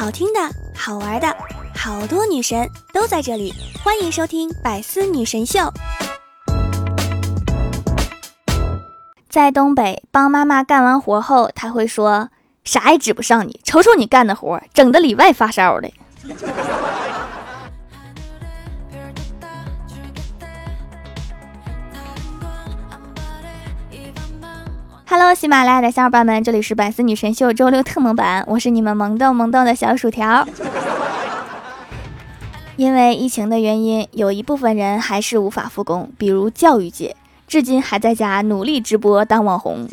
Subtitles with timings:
[0.00, 0.40] 好听的、
[0.74, 1.36] 好玩的，
[1.76, 3.52] 好多女神都在这里，
[3.84, 5.58] 欢迎收听《百思女神秀》。
[9.28, 12.30] 在东北，帮妈妈干完活后，她会说
[12.64, 15.92] ：“啥也指不上你，瞅瞅你干的活，整的里外发烧的。”
[25.22, 30.48] Hello，喜马拉雅的小伙伴们，这里是百思女神秀周六特蒙版，我是你们萌豆萌豆的小薯条。
[32.76, 37.14] 因为疫情的原因，有一部分人还是无法复工，比如教育界，
[37.46, 39.86] 至今还在家努力直播当网红。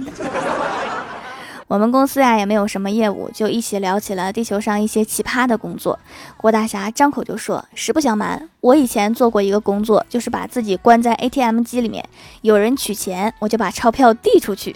[1.67, 5.99] 我们公司呀也没有什么业务，就一起聊起了地球上一些奇葩的工作。
[6.37, 12.07] 郭大侠张口就说：“实不相瞒，我以前做过一个工作，就是把自己关在 ATM 机里面，
[12.41, 14.73] 有人取钱，我就把钞票递出去。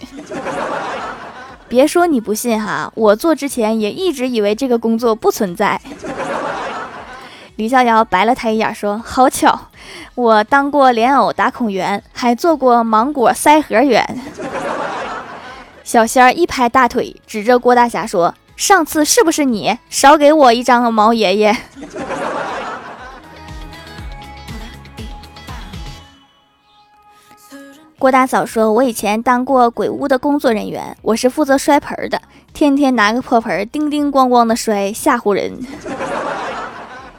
[1.66, 5.80] 别说你不信哈，我做之前也一直以为这个工作不存在。
[7.56, 9.58] ”李逍遥白了他一眼，说：“好巧，
[10.14, 14.06] 我当过莲藕打孔员，还做过芒果塞核员。”
[15.92, 19.76] 小仙儿一拍大腿，指着郭大侠说：“上次是不是你？
[19.90, 21.54] 少给我一张毛爷爷。
[27.98, 32.18] ”郭大嫂说：“我以前当过鬼屋的工作人员，我是负责摔盆的，
[32.54, 35.60] 天天拿个破盆叮叮咣咣的摔，吓唬人。”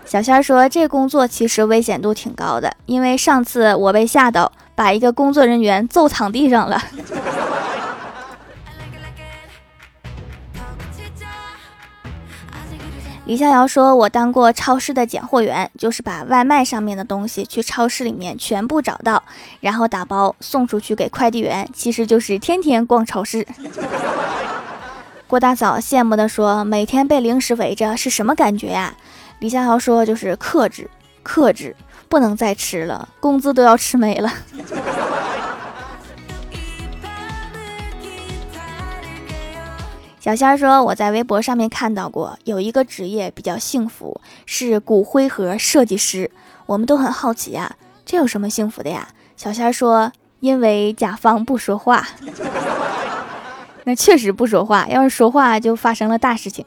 [0.04, 6.82] 小仙儿说：“这工作其实危险度挺高的，因为上次我被吓到，把一个工作人员揍躺地上了。”
[13.26, 19.24] 李逍遥说：“我当过超市的拣货员，就是把外卖上面的东西去超市里面全部找到，
[19.62, 21.66] 然后打包送出去给快递员。
[21.74, 23.48] 其实就是天天逛超市。
[25.26, 28.94] ”郭大嫂羡慕地说：“每天被零食围着是什么感觉呀？”
[29.40, 30.90] 李逍遥说：“就是克制，
[31.24, 31.74] 克制，
[32.10, 34.30] 不能再吃了，工资都要吃没了。”
[40.24, 46.32] 小仙儿说：“我在微博上面看到过，有一个职业比较幸福，是骨灰盒设计师。
[46.66, 47.76] 我们都很好奇呀，
[48.06, 52.08] 这有什么幸福的呀？”小仙儿说：“因为甲方不说话。
[53.84, 56.66] ”那确实不说话，要是说话就发生了大事情。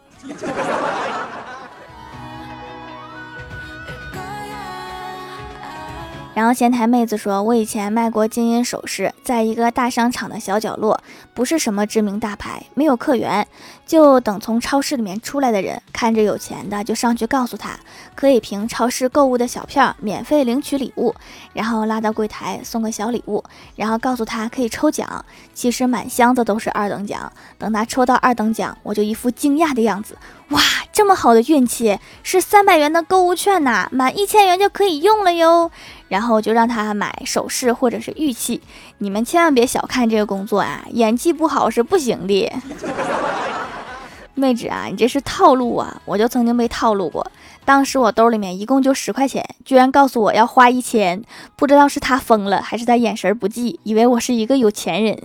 [6.37, 11.01] 然后前台妹子说：“我以前卖过金银首饰，在一个大商场的小角落，
[11.33, 13.49] 不是什么知名大牌，没有客源，
[13.87, 17.81] 就等从超市里面出来的人，看着有钱的就上去告诉他，
[18.15, 21.15] 可以凭超市购物的小票免费领取礼物，
[21.55, 23.43] 然后拉到柜台送个小礼物，
[23.75, 25.25] 然后告诉他可以抽奖，
[25.55, 27.33] 其实满箱子都是二等奖。
[27.57, 30.19] 等他抽到二等奖，我就一副惊讶的样子，
[30.51, 30.61] 哇，
[30.93, 35.71] 这么好的运气，是三百元的购物券呐，满一千元就可以用了哟。”
[36.09, 38.61] 然后就让他买首饰或者是玉器，
[38.99, 42.53] 你们千万别小看这个工作啊，演技不好是不行的。
[44.35, 45.99] 妹纸啊，你这是套路啊！
[46.05, 47.27] 我就曾经被套路过，
[47.65, 51.23] 当时我兜里面一共就十块钱，居然告诉我要花一千，
[51.57, 55.23] 不知道是他疯了还是他眼神不济，以为我是一个有钱人。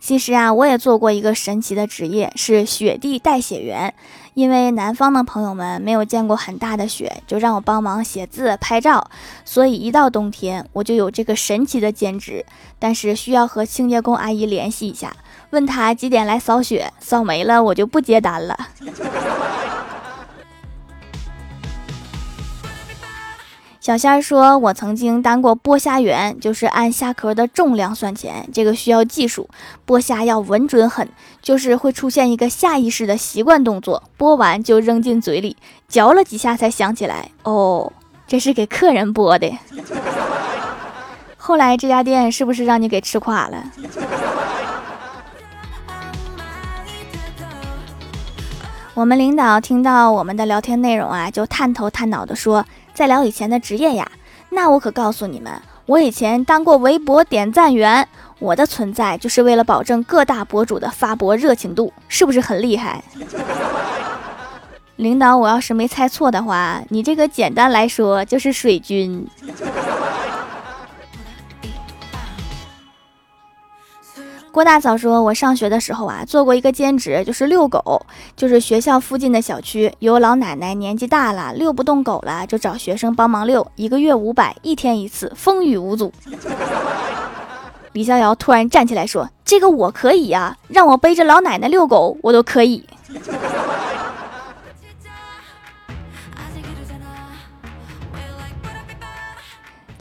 [0.00, 3.94] 其实啊，我也做过一个神奇的职业，是雪地代血员。
[4.34, 9.10] 因为南方的朋友们没有见过很大的雪，就让我帮忙写字、拍照，
[9.44, 12.44] 所以一到冬天我就有这个神奇的兼职。
[12.78, 15.14] 但是需要和清洁工阿姨联系一下，
[15.50, 18.58] 问她几点来扫雪，扫没了我就不接单了。
[23.82, 29.50] 小仙儿说：“我曾经当过剥虾员，就是按虾壳的重量算钱，这个需要技术，
[29.84, 31.08] 剥虾要稳准狠，
[31.42, 35.56] 就是会出现一个下意识的习惯动作，剥完就扔进嘴里，
[35.88, 37.92] 嚼了几下才想起来，哦，
[38.28, 39.52] 这是给客人剥的。
[41.36, 43.64] 后来这家店是不是让你给吃垮了？”
[48.94, 52.64] 我们领导听到我们的聊天内容啊，就探头探脑的说。
[52.94, 54.10] 再聊以前的职业呀，
[54.50, 55.52] 那我可告诉你们，
[55.86, 58.06] 我以前当过微博点赞员，
[58.38, 63.02] 我的存在就是为了保证各大博主的发博热情度，是不是很厉害？
[64.96, 69.26] 领导，我要是没猜错的话，你这个简单来说就是水军。
[74.52, 78.04] 郭大嫂说：“我上学的时候啊，做过一个兼职，就是遛狗。
[78.36, 86.12] 就是学校附近的小区有老奶奶年纪大了，遛不动狗了，就找学生帮忙遛，一个月五百，一天一次，风雨无阻。”
[87.92, 92.84] 李逍遥突然站起来说：“这个我可以呀，让我背着老奶奶遛狗，我都可以。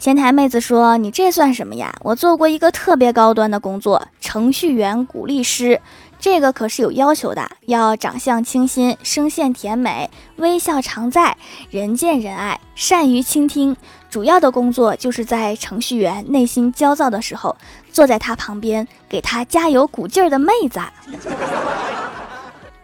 [0.02, 1.94] 前台妹子说：“你这算什么呀？
[2.02, 5.80] 我做过一个特别高端的工作，程序员鼓励师。
[6.20, 11.38] 这个可是有要求的，要长相清新，声线甜美，微笑常在，
[11.70, 13.78] 人见人爱，善于倾听。
[14.10, 17.56] 主要的工作就是在程序员内心焦躁的时候，
[17.92, 20.80] 坐在他旁边，给他加油鼓劲儿的妹子。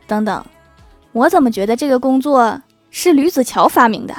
[0.05, 0.45] 等等，
[1.13, 2.61] 我怎么觉得这个工作
[2.91, 4.13] 是吕子乔发明的？”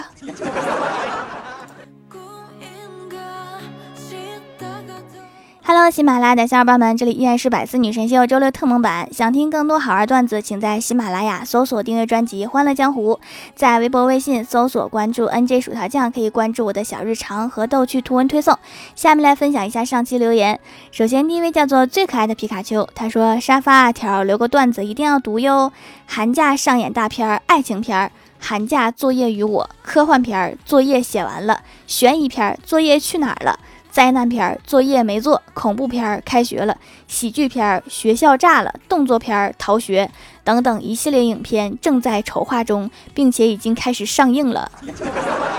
[5.71, 9.07] Hello，喜马拉雅的小伙伴们，这里依然是百思女神秀周六特蒙版。
[9.13, 13.17] 想听更多好玩段子，请在喜马拉雅搜索订阅专辑《欢乐江湖》，
[13.55, 18.59] 在微博、微信搜索关注 NJ 薯条酱，可以关注我的小日常和逗趣图文推送。
[18.97, 20.59] 下面来分享一下上期留言。
[20.91, 25.71] 首先，第一位叫做最可爱的皮卡丘，他说：“沙发条留个段子一定要读哟。
[26.07, 28.11] 寒假上演大片，爱情片儿。
[28.41, 33.61] 寒假作业与我，科幻片儿作业写完了，悬疑片儿作业去哪儿了？”
[33.99, 36.79] 灾难片儿作业没做，恐怖片儿开学了，
[37.09, 40.09] 喜剧片儿学校炸了，动作片儿逃学
[40.45, 44.71] 等等一系列影片正在筹划中，并且已经开始上映了。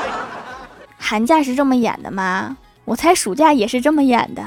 [0.97, 2.55] 寒假是这么演的吗？
[2.85, 4.41] 我猜暑假也是这么演的。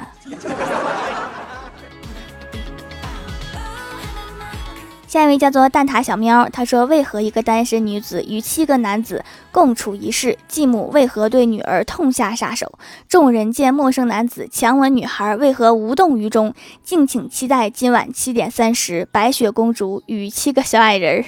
[5.13, 10.39] 下一位叫做蛋挞小喵，他说：“为何一个单身女子与七个男子共处一室？
[10.49, 12.79] 继母为何对女儿痛下杀手？
[13.11, 16.55] 众人见陌生男子强吻女孩，为何无动于衷？
[16.83, 21.23] 敬请期待今晚七点三十，白雪公主 与七个小矮人。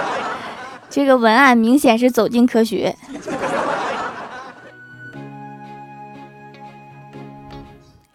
[0.90, 2.94] ”这个文案明显是走进科学。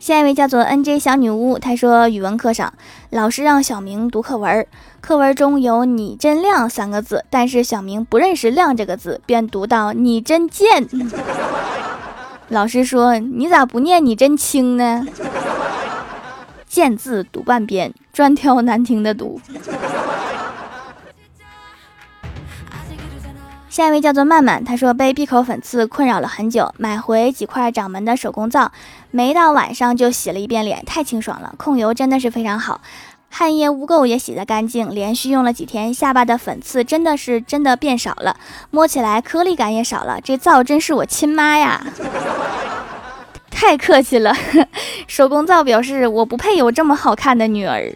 [0.03, 2.73] 下一位叫做 N J 小女巫，她说语文课上
[3.09, 4.67] 老师让小明读课文，
[4.99, 10.85] 课文中有“你真亮”三个字，但是小明不认识“亮”这个字，便读到“你真贱”。
[12.49, 15.07] 老师说：“你咋不念‘你真轻’呢？”
[16.67, 19.39] 贱字读半边，专挑难听的读。
[23.73, 28.71] 下一位叫做曼曼，她说被闭口粉刺困扰了很久，买回几块掌门的手工皂，
[29.09, 32.81] 没到晚上就洗了一遍脸，太清爽了，控油真的是非常好，
[33.31, 38.37] 汗液污垢也洗得干净，连续用了几天，下巴的粉刺真的是真的变少了，
[38.69, 41.83] 摸起来颗粒感也少了，这皂真是我亲妈呀！
[43.49, 44.35] 太客气了，
[45.07, 47.91] 手工皂表示我不配有这么好看的女儿。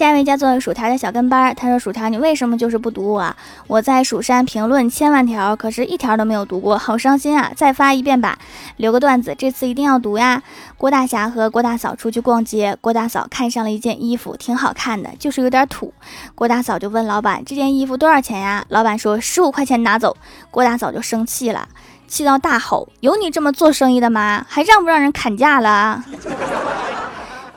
[0.00, 3.36] 下一位叫做薯条的小跟班，他说：“薯条，你为什么就是不读我？
[3.66, 7.52] 我在蜀山评论千万条，可是一条都没有读过，好伤心啊！
[7.54, 8.38] 再发一遍吧，
[8.78, 10.42] 留个段子，这次一定要读呀。”
[10.78, 15.92] 郭大侠和郭大嫂出去逛街，郭大嫂看上了一件衣服，挺好看的，就是有点土。
[16.34, 20.16] 郭大嫂就问老板：“这件衣服多少钱呀？”老板说：“十五块钱拿走。”
[20.50, 21.68] 郭大嫂就生气了，
[22.08, 24.46] 气到大吼：“有你这么做生意的吗？
[24.48, 26.02] 还让不让人砍价了？”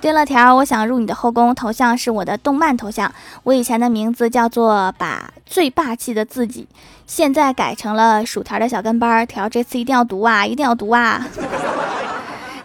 [0.03, 3.09] 对了条，我想入你的后宫，头像是我的动漫头像。
[3.43, 6.67] 我以前的名字叫做把最霸气的自己，
[7.07, 9.47] 现在改成了薯条的小跟班条。
[9.47, 11.25] 这次一定要读啊，一定要读啊！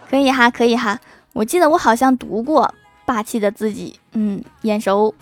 [0.09, 0.99] 可以哈，可以哈。
[1.31, 2.75] 我记得我好像读过
[3.05, 5.15] 霸气的自己，嗯，眼熟。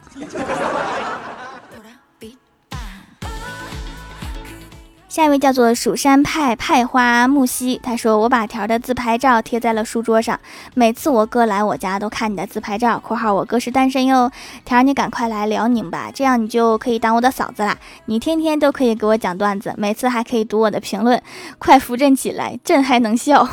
[5.18, 10.40] 下一位叫做蜀山派派花木兮，他说我把条的自拍照贴在了书桌上，
[10.76, 13.00] 每次我哥来我家都看你的自拍照。
[13.04, 14.32] （括号我哥是单身哟。）
[14.64, 17.76] 条你赶快来辽宁吧，这样你就可以当我的嫂子啦。
[18.06, 21.20] 你天天都可以给我讲段子，每次还可以读我的评论，
[21.58, 23.50] 快扶朕起来，朕还能笑。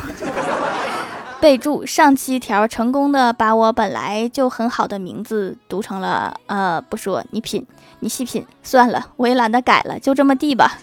[1.45, 7.63] 备注：上期条成功的把我本来就很好的名字读成了呃，不说你品。
[7.99, 10.75] 你细品算了，我也懒得改了，就这么地吧。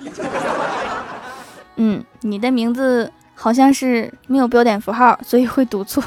[1.74, 6.00] 嗯，你的名字好像是没有标点符号，所以会读错。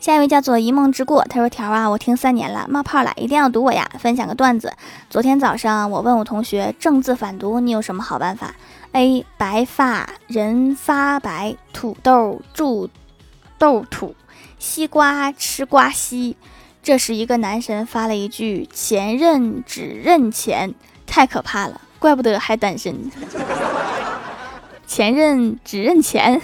[0.00, 3.86] 下一位叫做一梦之过，他说：“条啊，我听三年了，冒泡了，一定要读我呀！
[3.98, 4.72] 分享个段子。
[5.10, 8.54] 昨天早上我问我同学正字反读，你有什么好办法
[8.92, 9.24] ？A.
[9.36, 12.90] 白发人发白，土豆住
[13.58, 14.14] 豆土。”
[14.58, 16.36] 西瓜吃瓜西，
[16.82, 20.74] 这时一个男神发了一句：“前任只认钱，
[21.06, 23.10] 太可怕了，怪不得还单身。
[24.86, 26.42] ”前任只认钱。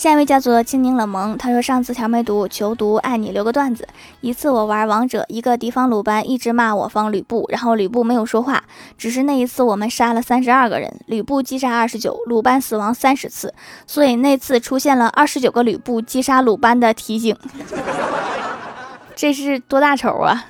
[0.00, 3.86] 下一位叫做青柠冷萌，他说上次条没读，求读，爱你留个段子。
[4.22, 8.64] 一次我玩王者，一个敌方鲁班一直骂我方吕布，然后吕布没有说话，
[8.96, 13.52] 只是那一次我们杀了三十二个人，吕布击杀二十九，鲁班死亡三十次，
[13.86, 17.36] 所以那次出现了二十九个吕布击杀鲁班的提醒。
[19.14, 20.46] 这是多大仇啊！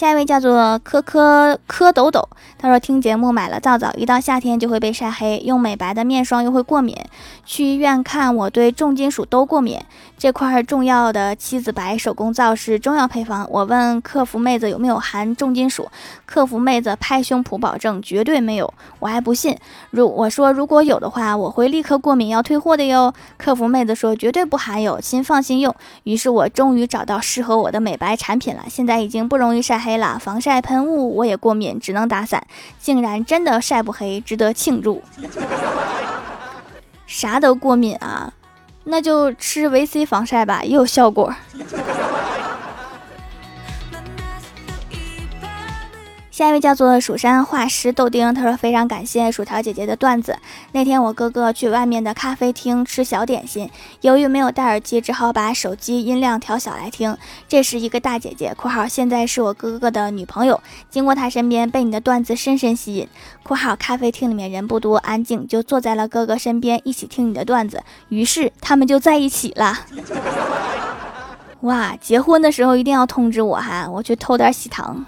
[0.00, 2.24] 下一位叫做科科蝌蚪蚪，
[2.56, 6.96] 他说听节目买了皂皂，一到夏天就会被晒黑，用美白的面霜又会过敏，
[7.44, 9.78] 去医院看我对重金属都过敏。
[10.16, 15.86] 这块重要的七子白手工皂是中药配方，我问客服妹子有没有含重金属，
[16.24, 19.54] 客服妹子拍胸脯保证绝对没有，我还不信。
[19.90, 23.12] 如我说如果有的话，我会立刻过敏要退货的哟。
[23.36, 25.74] 客服妹子说绝对不含有，亲放心用。
[26.04, 30.18] 于是我终于找到适合我的美白产品了，现在已经不容易晒黑了。
[30.18, 32.46] 防晒喷雾我也过敏，只能打伞，
[32.78, 35.02] 竟然真的晒不黑，值得庆祝。
[37.06, 38.32] 啥都过敏啊？
[38.84, 41.34] 那就吃维 C 防晒吧，也有效果。
[46.30, 50.38] 下一位叫做蜀山画师豆丁，他说非常感谢薯条姐姐的段子。
[50.72, 53.68] 那天我哥哥去外面的咖啡厅吃小点心，
[54.02, 57.16] 由于没有戴耳机，只好把手机音量调小来听。
[57.48, 63.08] 这时一个大姐姐（括号现在是我哥哥的女朋友）经过他身边，被你的段子深深吸引
[63.42, 67.82] （括号咖啡厅里面人不多，安静，就坐在了哥哥身边一起听你的段子）。
[68.08, 69.80] 于是他们就在一起了。
[71.62, 75.04] 哇，结婚的时候一定要通知我哈，我去偷点喜糖。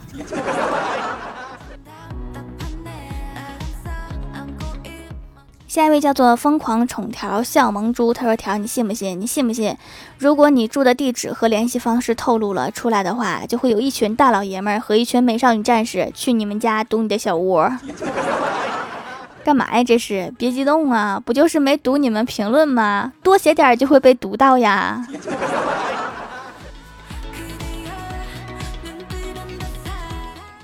[5.73, 9.19] 下一位叫做疯狂宠条笑萌猪，他说：“条，你信不信？
[9.19, 9.75] 你信不信？
[10.19, 17.73] 如果你住的地址和联系方式透露了出来的话，就会有一群大老爷们儿和一群美少女战士去你们家堵你的小窝。
[19.43, 19.83] 干嘛呀？
[19.83, 20.31] 这是？
[20.37, 23.11] 别激动啊，不就是没读你们评论吗？
[23.23, 25.03] 多写点就会被读到呀。”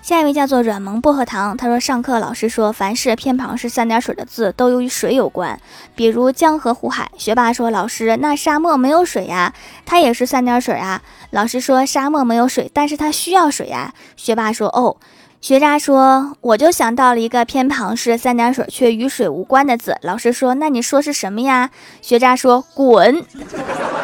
[0.08, 5.60] 下一位叫做软萌薄荷糖，他说上课老师说，凡是偏旁是三点水的字都与水有关，
[5.94, 7.10] 比如江河湖海。
[7.18, 9.52] 学霸说老师，那沙漠没有水呀，
[9.84, 11.02] 它也是三点水啊。
[11.28, 13.92] 老师说沙漠没有水，但是它需要水呀。
[14.16, 14.96] 学霸说哦。
[15.42, 19.94] 学渣说我就想到了一个偏旁是三点水却与水无关的字。
[20.00, 21.68] 老师说那你说是什么呀？
[22.00, 23.22] 学渣说滚。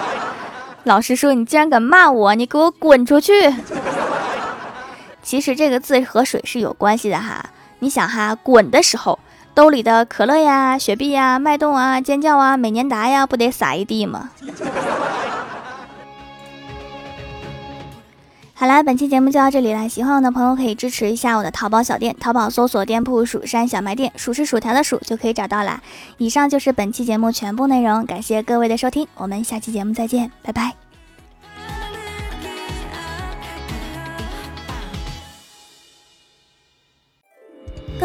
[0.84, 3.32] 老师说你竟然敢骂我，你给我滚出去。
[5.24, 7.50] 其实这个字和水是有关系的哈，
[7.80, 9.18] 你想哈，滚的时候，
[9.54, 14.30] 兜里的可乐呀、雪碧呀、脉动啊、尖叫啊、美年达呀，不得撒一地吗？
[18.56, 25.82] 好啦，本期节目就到这里了，喜欢我的朋友可以支持一下我的淘宝小店，淘宝搜索店铺“蜀山小卖店”，数是薯条的数就可以找到啦。
[26.18, 30.83] 以上就是本期节目全部内容，感谢各位的收听，我们下期节目再见，拜拜。